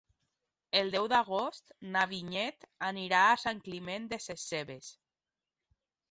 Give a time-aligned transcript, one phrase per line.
[0.77, 4.89] El deu d'agost na Vinyet anirà a Sant Climent Sescebes.